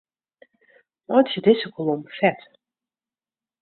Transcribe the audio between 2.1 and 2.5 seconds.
fet.